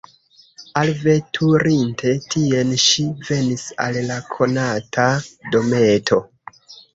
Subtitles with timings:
[0.79, 5.07] Alveturinte tien, ŝi venis al la konata
[5.53, 6.21] dometo.